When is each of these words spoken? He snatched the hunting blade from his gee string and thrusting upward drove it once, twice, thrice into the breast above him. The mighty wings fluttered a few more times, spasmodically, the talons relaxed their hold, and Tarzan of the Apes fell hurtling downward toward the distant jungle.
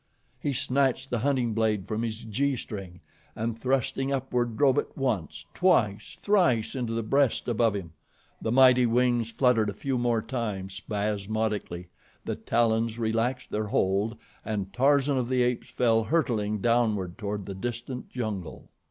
He 0.39 0.53
snatched 0.53 1.11
the 1.11 1.19
hunting 1.19 1.53
blade 1.53 1.87
from 1.87 2.01
his 2.01 2.21
gee 2.23 2.55
string 2.55 3.01
and 3.35 3.55
thrusting 3.55 4.11
upward 4.11 4.57
drove 4.57 4.79
it 4.79 4.97
once, 4.97 5.45
twice, 5.53 6.17
thrice 6.23 6.73
into 6.73 6.91
the 6.93 7.03
breast 7.03 7.47
above 7.47 7.75
him. 7.75 7.93
The 8.41 8.51
mighty 8.51 8.87
wings 8.87 9.29
fluttered 9.29 9.69
a 9.69 9.75
few 9.75 9.99
more 9.99 10.23
times, 10.23 10.73
spasmodically, 10.73 11.89
the 12.25 12.35
talons 12.35 12.97
relaxed 12.97 13.51
their 13.51 13.67
hold, 13.67 14.17
and 14.43 14.73
Tarzan 14.73 15.19
of 15.19 15.29
the 15.29 15.43
Apes 15.43 15.69
fell 15.69 16.05
hurtling 16.05 16.61
downward 16.61 17.19
toward 17.19 17.45
the 17.45 17.53
distant 17.53 18.09
jungle. 18.09 18.71